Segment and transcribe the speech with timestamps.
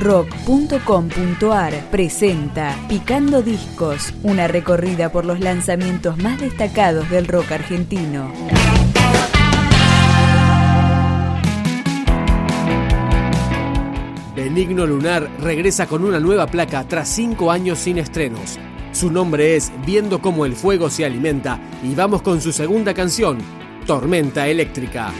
[0.00, 8.32] rock.com.ar presenta Picando Discos, una recorrida por los lanzamientos más destacados del rock argentino.
[14.34, 18.58] Benigno Lunar regresa con una nueva placa tras cinco años sin estrenos.
[18.92, 23.38] Su nombre es Viendo cómo el fuego se alimenta y vamos con su segunda canción,
[23.86, 25.12] Tormenta Eléctrica.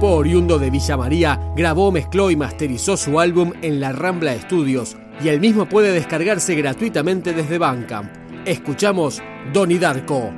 [0.00, 4.96] Grupo oriundo de Villa María grabó, mezcló y masterizó su álbum en la Rambla Studios
[5.22, 8.10] y el mismo puede descargarse gratuitamente desde Bandcamp.
[8.46, 9.22] Escuchamos
[9.52, 10.32] Donnie Darko.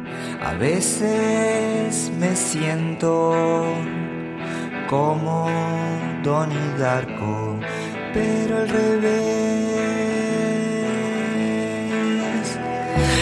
[0.45, 3.63] A veces me siento
[4.91, 5.49] como
[6.25, 7.61] Donnie Darko,
[8.13, 9.23] pero al revés.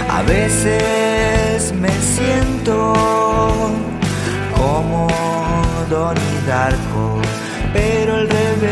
[0.09, 2.95] A veces me siento
[4.57, 5.40] como
[5.91, 7.21] Donnie Darko,
[7.73, 8.71] pero al revés.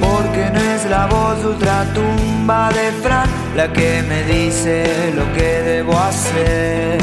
[0.00, 5.98] Porque no es la voz ultratumba de Frank la que me dice lo que debo
[5.98, 6.98] hacer,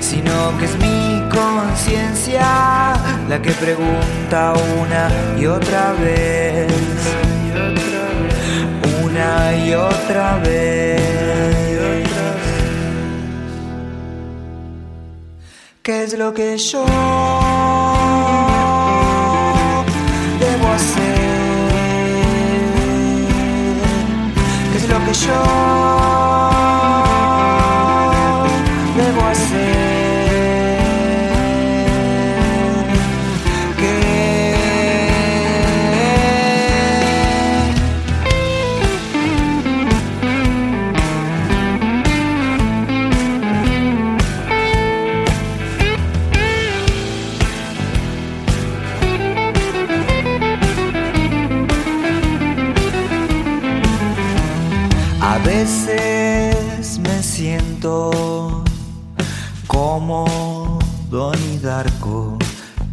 [0.00, 2.92] sino que es mi conciencia
[3.26, 5.08] la que pregunta una
[5.40, 6.70] y otra vez,
[9.02, 11.59] una y otra vez.
[15.82, 16.84] ¿Qué es lo que yo
[20.38, 21.16] debo hacer?
[24.72, 25.69] ¿Qué es lo que yo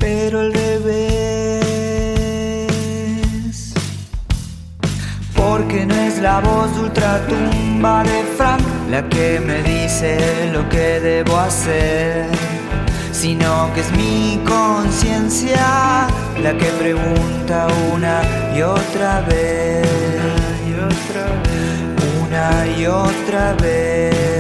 [0.08, 0.94] pero al revés.
[5.36, 11.38] Porque no es la voz ultratumba de Frank la que me dice lo que debo
[11.38, 12.28] hacer,
[13.12, 16.08] sino que es mi conciencia
[16.42, 18.16] la que pregunta una
[18.56, 19.86] y otra vez.
[20.70, 21.68] Y otra vez
[22.24, 22.46] una
[22.78, 24.37] y otra vez.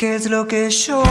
[0.00, 1.02] ¿Qué es lo que yo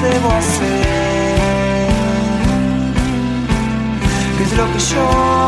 [0.00, 1.88] debo hacer?
[4.38, 5.39] ¿Qué es lo que yo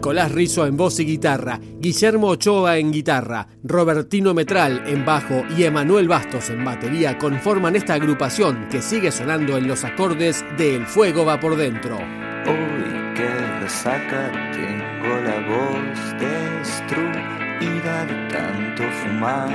[0.00, 5.64] Nicolás Rizo en voz y guitarra, Guillermo Ochoa en guitarra, Robertino Metral en bajo y
[5.64, 10.86] Emanuel Bastos en batería conforman esta agrupación que sigue sonando en los acordes de El
[10.86, 11.98] Fuego va por dentro.
[11.98, 13.28] Uy, qué
[13.60, 19.50] resaca, tengo la voz destruida de tanto fumar.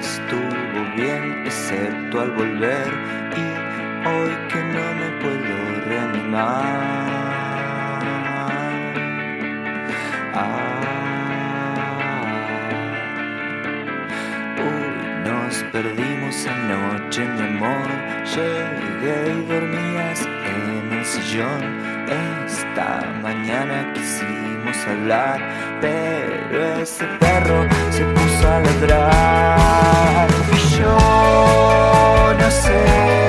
[0.00, 2.88] Estuvo bien, excepto al volver,
[3.36, 6.91] y hoy que no me puedo reanimar.
[15.72, 17.88] Perdimos anoche, mi amor.
[18.24, 21.62] Llegué y dormías en el sillón.
[22.44, 25.40] Esta mañana quisimos hablar,
[25.80, 30.28] pero ese perro se puso a ladrar.
[30.52, 33.21] Y yo no sé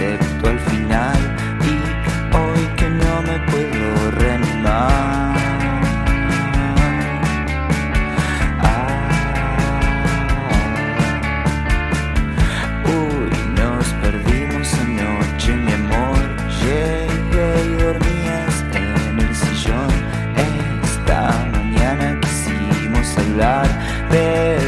[0.00, 1.18] excepto al final,
[1.60, 1.74] y
[2.34, 5.36] hoy que no me puedo reanimar.
[8.62, 9.02] Ah.
[12.86, 13.30] Uy,
[13.60, 16.18] nos perdimos anoche, mi amor.
[16.62, 19.92] Llegué y dormías en el sillón.
[20.82, 21.20] Esta
[21.52, 23.68] mañana quisimos hablar,
[24.10, 24.59] pero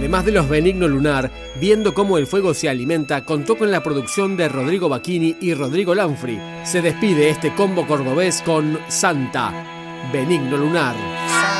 [0.00, 1.30] Además de los Benigno Lunar,
[1.60, 5.94] viendo cómo el fuego se alimenta, contó con la producción de Rodrigo Bacchini y Rodrigo
[5.94, 6.40] Lanfri.
[6.64, 9.52] Se despide este combo cordobés con Santa,
[10.10, 11.59] Benigno Lunar.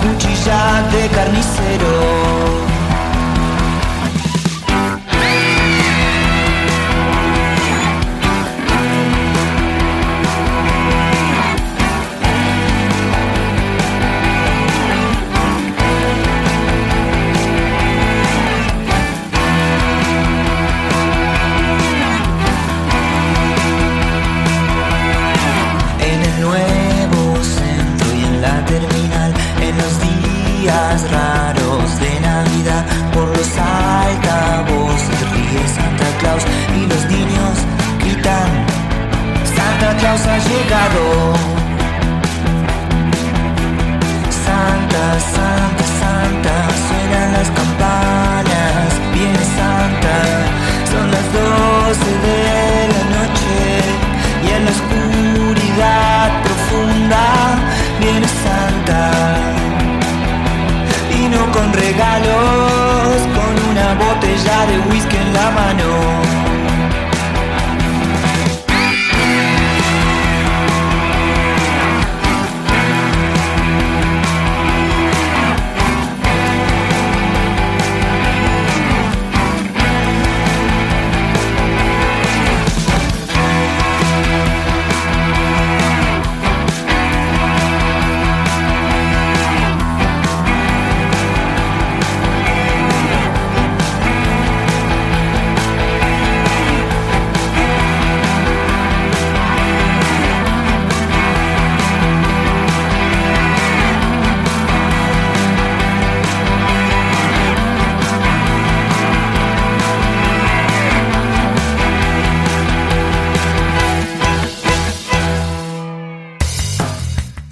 [0.00, 2.59] Cuchilla de carnicero.